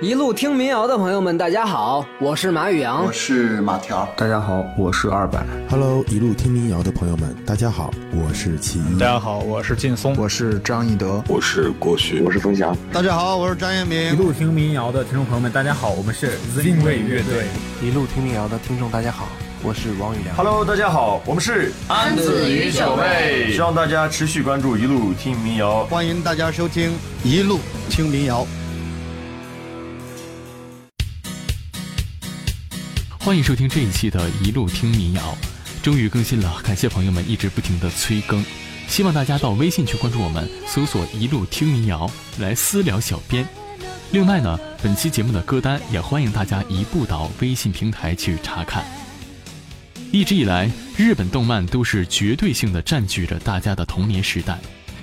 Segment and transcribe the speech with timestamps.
[0.00, 5.46] 一路听民谣的朋友们，大家好，我是马宇阳，我是马条，大家好，我是二百。
[5.70, 8.98] Hello，一路听民谣的朋友们，大家好，我是齐豫。
[8.98, 12.76] 大家好，我是劲松，我是张一德，我是郭旭，我是冯翔。
[12.92, 14.12] 大家好，我是张彦明。
[14.12, 17.46] 一路听民谣的听众朋友们，大家好，我们是定位乐队。
[17.80, 19.28] 一路听民谣的听众，大家好，
[19.62, 20.36] 我是王宇良。
[20.36, 23.52] Hello，大家好，我们是安子与小妹。
[23.52, 26.92] 希望大家持续关注一路听民谣，欢迎大家收听
[27.22, 28.44] 一路听民谣。
[33.24, 35.34] 欢迎收听这一期的《一路听民谣》，
[35.82, 38.44] 终于更新了，感谢朋友们一直不停的催更，
[38.86, 43.48] 希望大家到微信去关注我们，搜索“一路听民谣”来私聊小编。
[44.10, 48.84] 另外呢，本期节目的歌单也欢迎大家移步到微信平台去查看。
[50.12, 54.58] 一直以来，日本动漫都是绝对性的占据着大家的童年时代，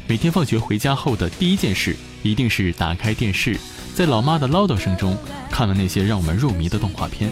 [0.06, 3.60] 每天放学回家后的第一件事，一定是打开电视，
[3.96, 5.18] 在老妈的唠叨声中，
[5.50, 7.32] 看了那些让我们入迷的动画片。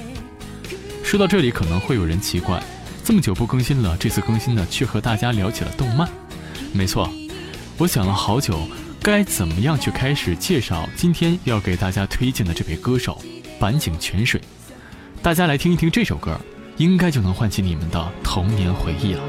[1.10, 2.62] 说到这里，可能会有人奇怪，
[3.04, 6.08] 这么久不更新了，这次更新呢，却和大家聊起了动漫。
[6.72, 7.12] 没错，
[7.80, 8.62] 我想了好久，
[9.02, 13.20] 该怎么样去开始介绍今天要给大家推荐的这位歌手
[13.60, 14.40] 板井泉水。
[15.20, 16.40] 大家来听一听这首歌，
[16.78, 19.24] 应该就能唤起你们的童年回忆了。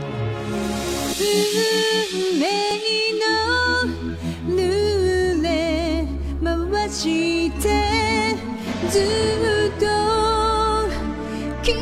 [11.62, 11.78] 君を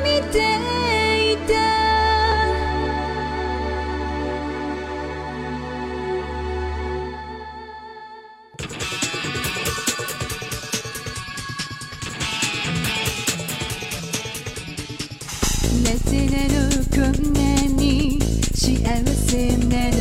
[0.00, 0.38] 見て
[1.32, 1.52] いた。
[15.82, 16.58] なぜなろ
[16.90, 17.38] こんな
[17.76, 17.80] に
[18.52, 18.62] 幸
[19.14, 19.30] せ
[19.68, 19.91] な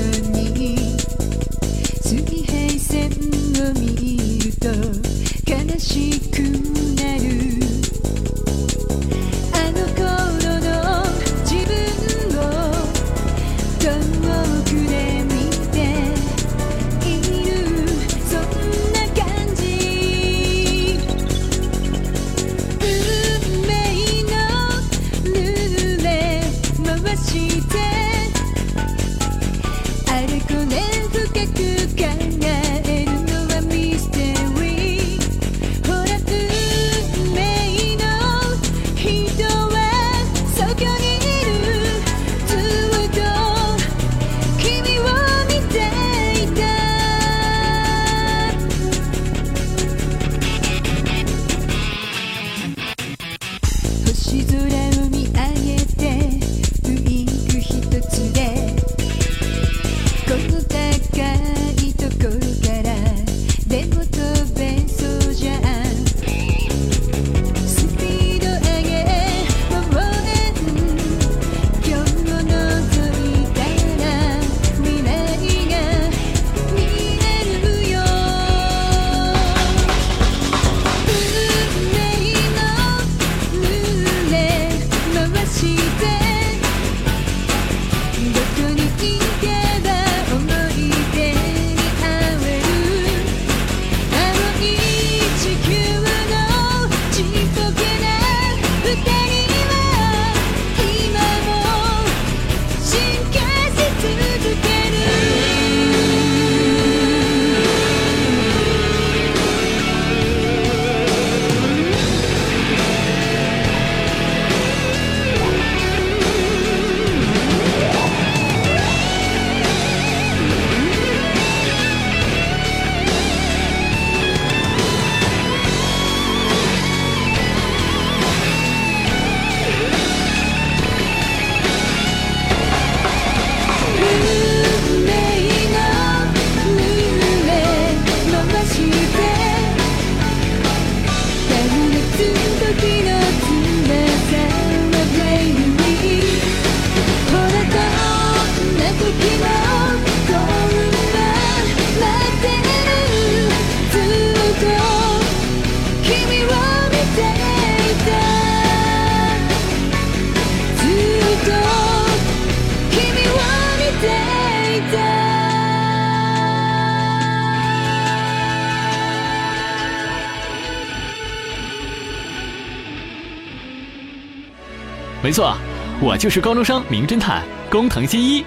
[176.22, 178.46] 就是高中生名侦探工藤新一。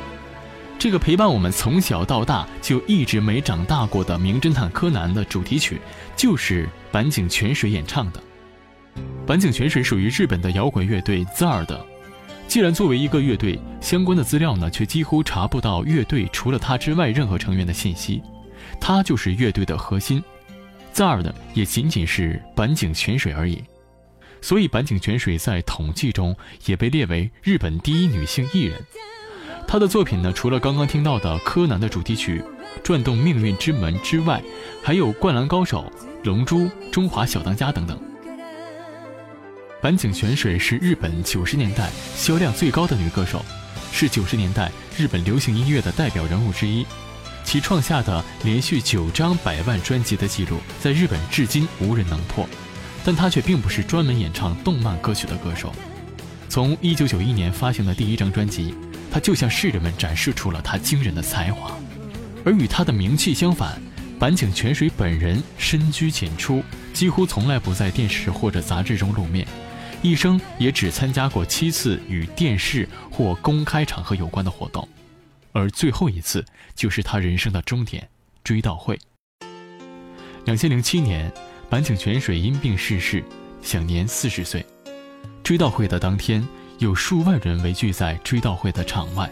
[0.78, 5.80] 这个陪伴我们从小到大就一直没长大过的名侦探柯南的主题曲，
[6.14, 8.22] 就是坂井泉水演唱的。
[9.26, 11.84] 坂井泉水属于日本的摇滚乐队 ZAR 的。
[12.46, 18.22] 既然作为一个乐队，相关的资料呢，却几乎查不到乐队除了他之外任何成员的信息。
[18.80, 20.22] 他就是乐队的核心
[20.94, 23.60] ，ZAR 的也仅仅是坂井泉水而已。
[24.44, 26.36] 所以坂井泉水在统计中
[26.66, 28.78] 也被列为日本第一女性艺人。
[29.66, 32.40] 她的作品呢，除了刚刚听到的柯南的主题曲
[32.82, 34.42] 《转动命运之门》之外，
[34.82, 35.90] 还有《灌篮高手》
[36.24, 36.58] 《龙珠》
[36.90, 37.98] 《中华小当家》等等。
[39.80, 43.42] 坂井泉水是日本九十年代销量最高的女歌手，
[43.92, 46.84] 是九十年代日本流行音乐的代表人物之一。
[47.44, 52.46] 其创下的连续九张百万专辑的记录，在日本至今无人能破。
[53.04, 55.72] 但他却并不是专门演唱动漫歌曲的歌手。
[56.48, 58.74] 从一九九一年发行的第一张专辑，
[59.10, 61.76] 他就向世人们展示出了他惊人的才华。
[62.44, 63.80] 而与他的名气相反，
[64.18, 66.62] 坂井泉水本人深居简出，
[66.92, 69.46] 几乎从来不在电视或者杂志中露面。
[70.02, 74.86] 一生也只参加过七次与电视或公开场合有关的活动，
[75.52, 78.06] 而最后一次就是他人生的终点——
[78.44, 78.98] 追悼会。
[80.44, 81.32] 两千零七年，
[81.74, 83.20] 坂井泉水因病逝世，
[83.60, 84.64] 享年四十岁。
[85.42, 86.46] 追悼会的当天，
[86.78, 89.28] 有数万人围聚在追悼会的场外，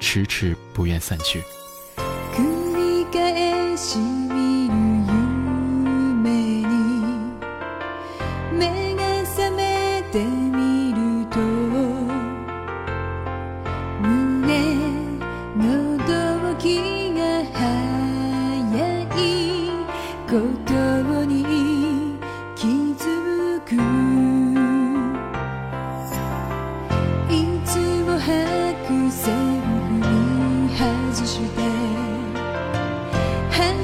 [0.00, 1.42] 迟迟不愿散去。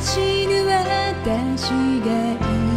[0.00, 1.70] 死ぬ私
[2.00, 2.69] がいい。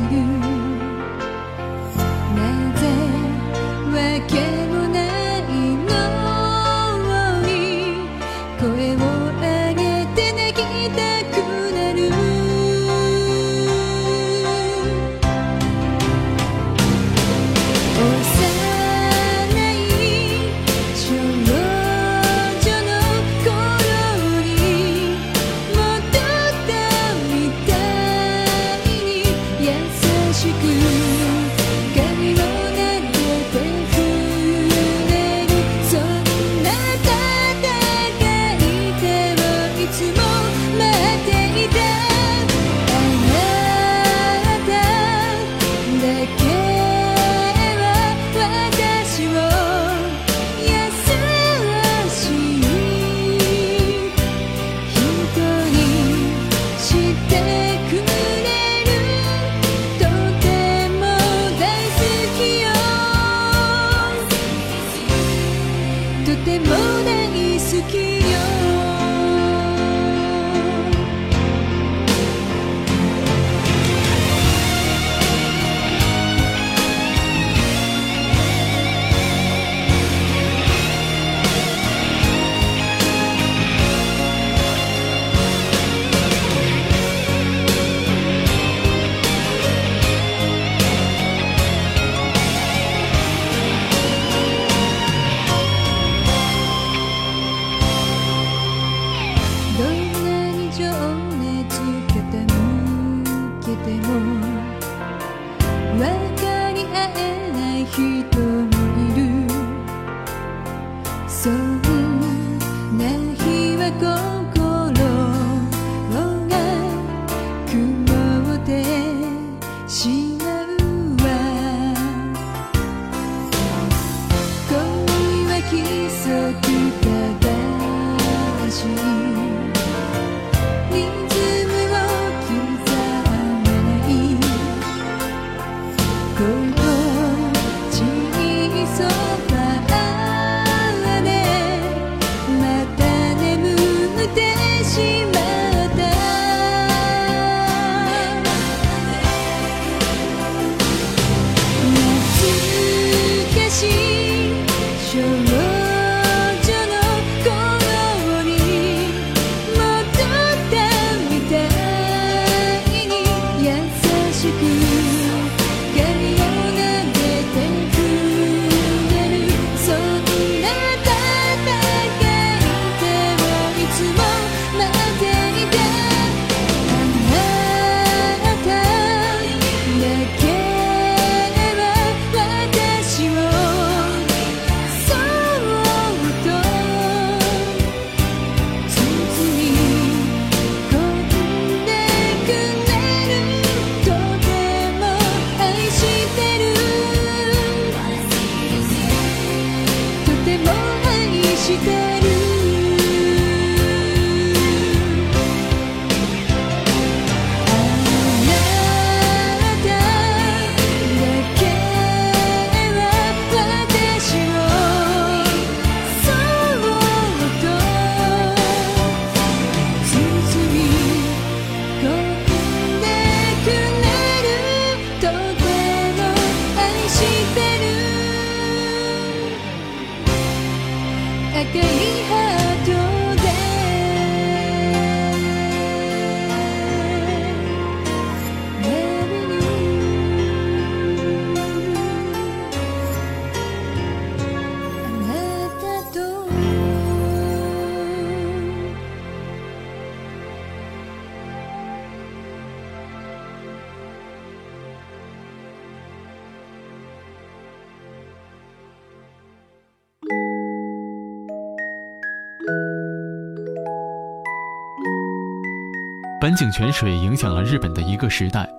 [266.44, 268.70] 坂井泉水影响了日本的一个时代，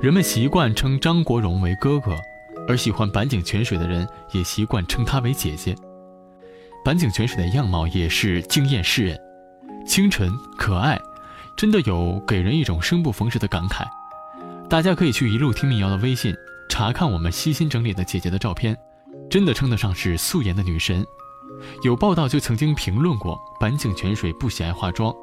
[0.00, 2.16] 人们习惯称张国荣为哥哥，
[2.66, 5.76] 而喜欢坂井泉水的人也习惯称她为姐姐。
[6.84, 9.16] 坂井泉水的样貌也是惊艳世人，
[9.86, 11.00] 清纯可爱，
[11.56, 13.84] 真的有给人一种生不逢时的感慨。
[14.68, 16.34] 大家可以去一路听民谣的微信
[16.68, 18.76] 查看我们悉心整理的姐姐的照片，
[19.30, 21.06] 真的称得上是素颜的女神。
[21.84, 25.14] 有报道就曾经评论过坂井泉水不喜爱化妆。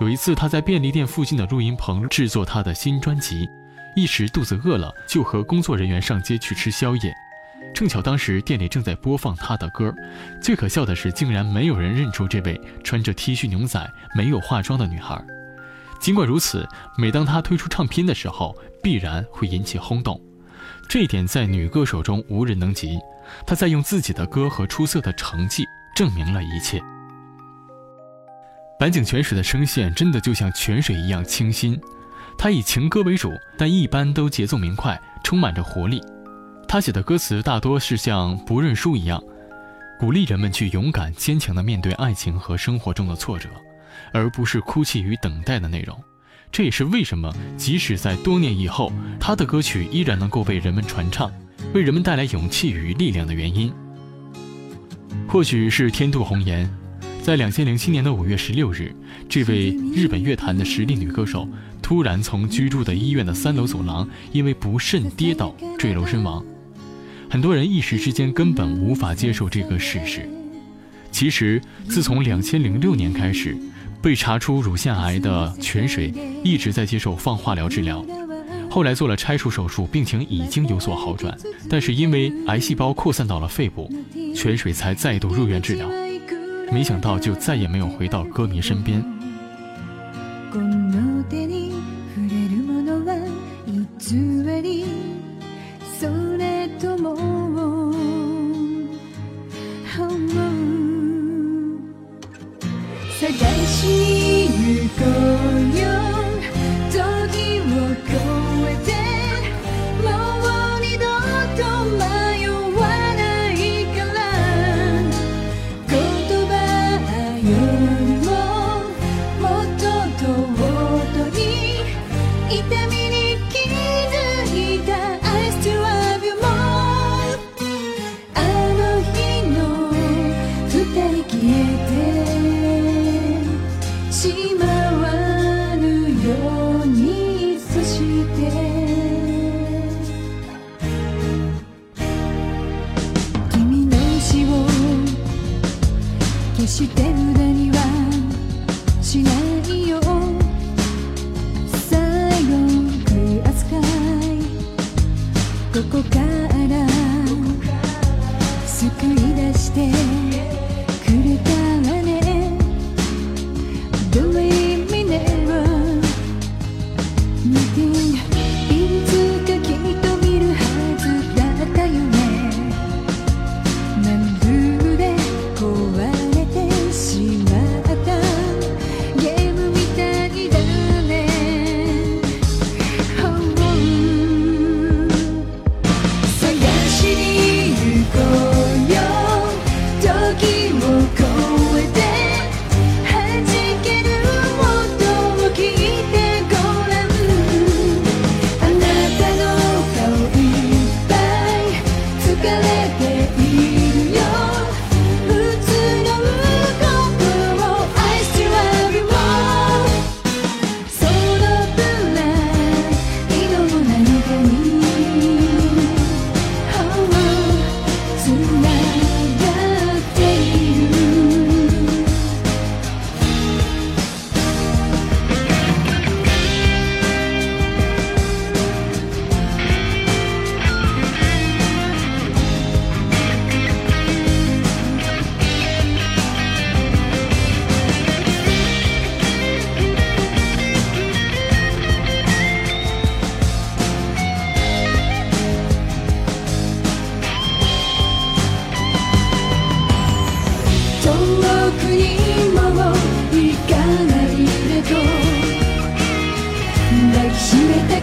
[0.00, 3.48] 有一次，他在便利店附近的录音棚制作他的新专辑，
[3.94, 7.14] 一时肚子饿了，就和工作人员上街去吃宵夜。
[7.72, 9.94] 正巧当时店里正在播放他的歌，
[10.42, 15.20] 最可笑的是，竟然没有人认出这位穿着 T 恤牛仔、没有化妆的女孩。
[16.00, 20.20] 尽管如此，每当他推出唱片的时候，必然会引起轰动。
[20.88, 22.98] 这一点在女歌手中无人能及。
[23.46, 25.64] 她在用自己的歌和出色的成绩
[25.96, 26.82] 证明了一切。
[28.84, 31.80] 蓝井泉水的声线真的就像泉水一样清新，
[32.36, 36.02] 他以情歌为主，但一般都节奏明快，充满着活力。
[36.68, 39.18] 他写的歌词大多是像不认输一样，
[39.98, 43.48] 鼓励人们去勇敢坚强地面对爱情和生活中的挫折，
[44.12, 45.98] 而不是哭泣与等待的内容。
[46.52, 51.32] 这也是为什么即使在多年以后，他的歌曲依然能够被人们传唱，
[51.72, 53.72] 为人们带来勇气与力量的原因。
[55.26, 56.70] 或许是天妒红颜。
[57.24, 58.94] 在两千零七年的五月十六日，
[59.30, 61.48] 这位日本乐坛的实力女歌手
[61.80, 66.44] 突然从居住的医院的三楼走廊因为不慎跌倒坠楼身亡。
[67.30, 70.28] 很多人一时之间根本无法接受这个事实。
[71.10, 73.56] 其实，自从两千零六年开始，
[74.02, 76.12] 被查出乳腺癌的泉水
[76.44, 78.04] 一直在接受放化疗治疗，
[78.68, 81.34] 后来做了拆除手术，病情已经有所好转，
[81.70, 83.90] 但是因为癌细胞扩散到了肺部，
[84.36, 85.88] 泉水才再度入院治疗。
[86.72, 89.02] 没想到就再也没有回到歌迷身边。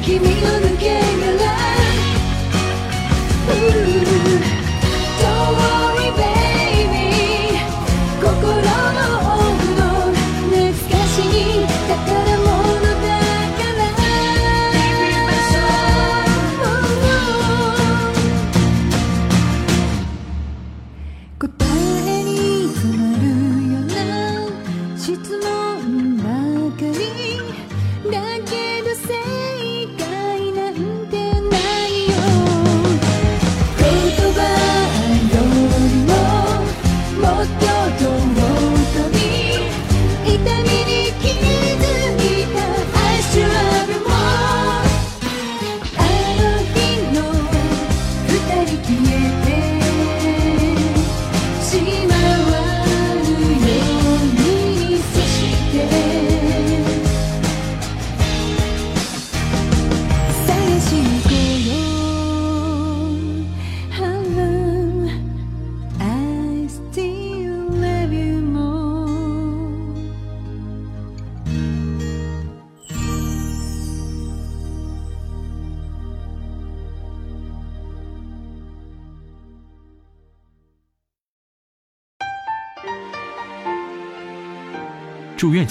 [0.01, 1.00] keep me on the game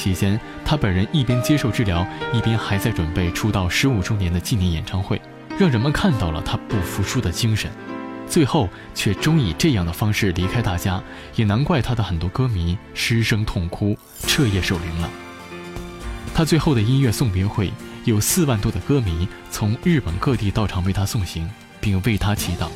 [0.00, 5.20] 期间，他本人一边接受治疗，一边还在准备出道十五周年的纪念演唱会，
[5.58, 7.70] 让人们看到了他不服输的精神。
[8.26, 11.02] 最后却终以这样的方式离开大家，
[11.36, 13.94] 也难怪他的很多歌迷失声痛哭，
[14.26, 15.10] 彻夜守灵了。
[16.32, 17.70] 他最后的音乐送别会，
[18.06, 21.46] 有四万多的歌迷从日本各地到场为他送行，
[21.78, 22.68] 并为他祈祷。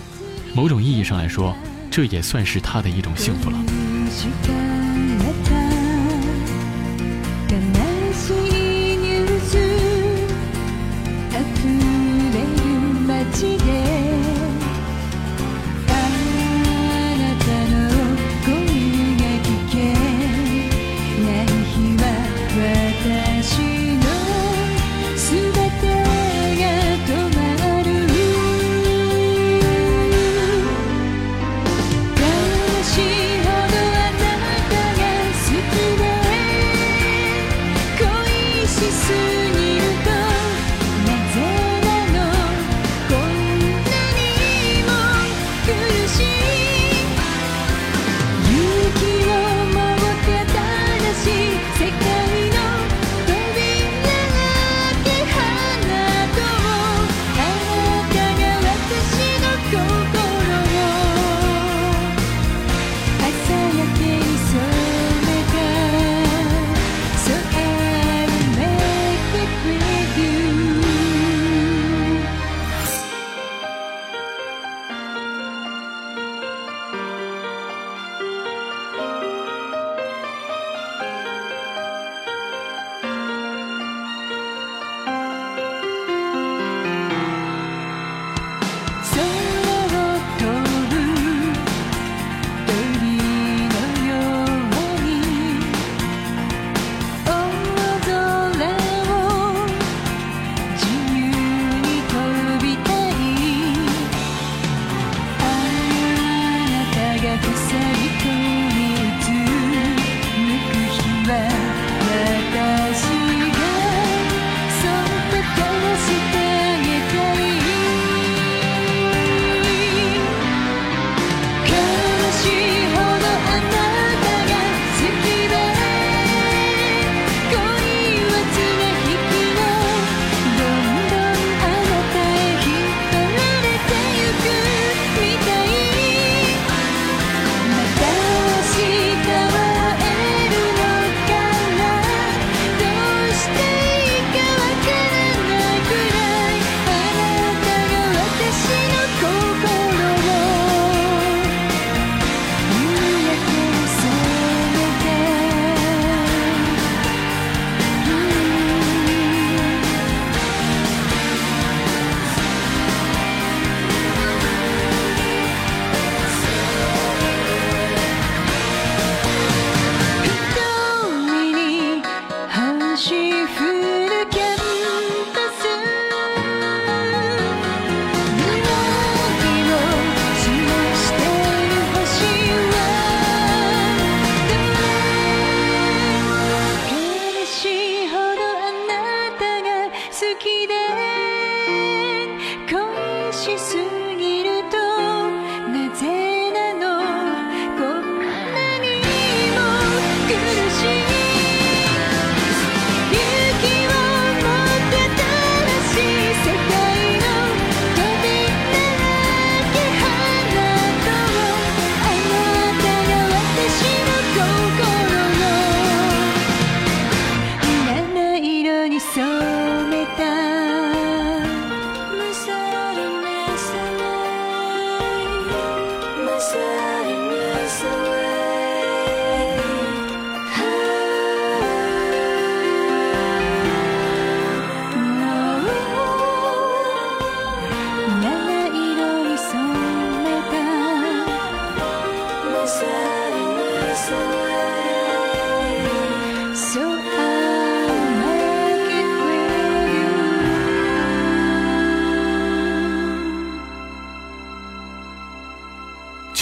[0.54, 1.56] 某种意义上来说，
[1.90, 3.56] 这也算是他的一种幸福了。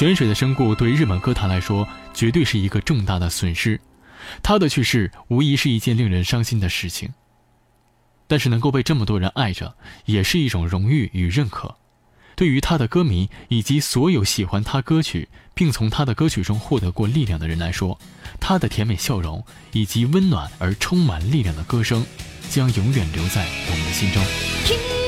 [0.03, 3.81] 泉水的身故对日本歌坛来说，绝对是一个重大的损失。
[4.43, 7.09] 他的去世无疑是一件令人伤心的事情。
[8.27, 11.73] 但是能够被这么多人爱着，也是一种荣誉与认可。
[12.35, 17.97] 对于他的歌迷以及所有喜欢他歌曲并从他的歌曲中获得过力量的人来说，
[18.41, 22.05] 他的甜美笑容以及温暖而充满力量的歌声，
[22.51, 25.02] 将永远留在我们的心中。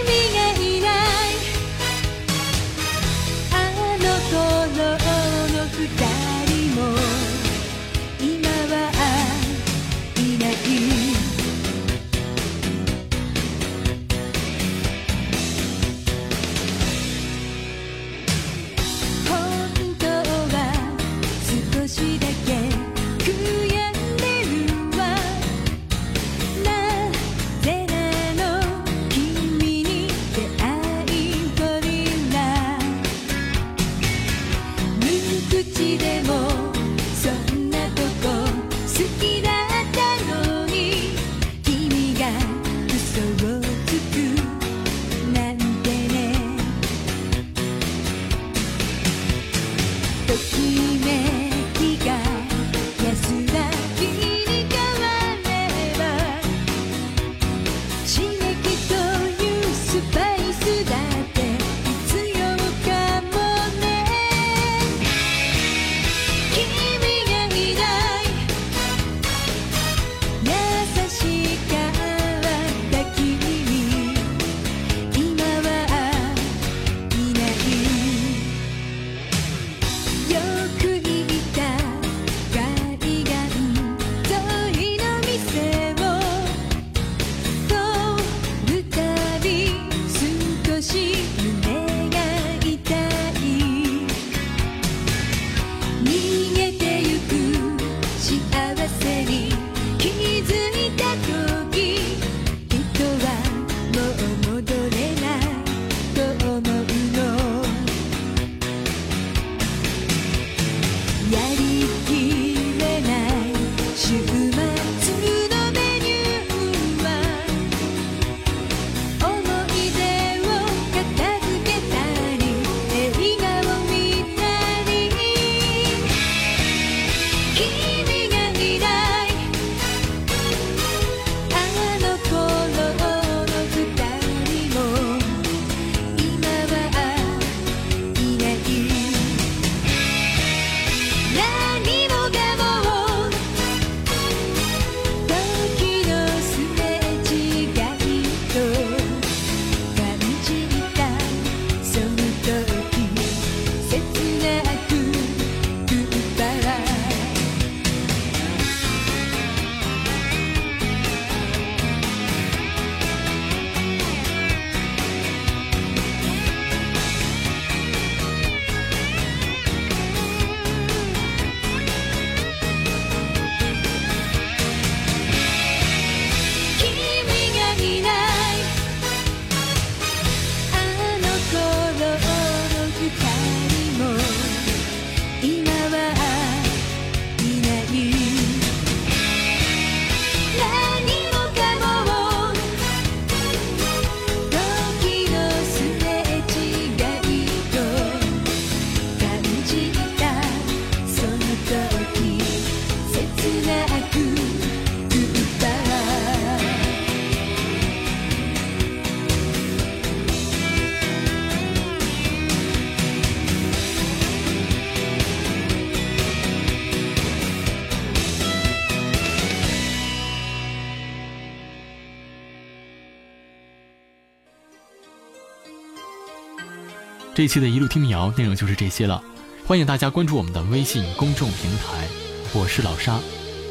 [227.45, 229.23] 这一期的一路听民谣内容就是这些了，
[229.67, 232.09] 欢迎大家关注我们的微信公众平台，
[232.55, 233.21] 我是老沙，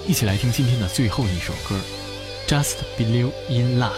[0.05, 1.81] 一起来听今天的最后一首歌
[2.47, 3.89] ，Just Believe in Love。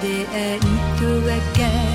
[0.00, 1.89] 出会いと別れ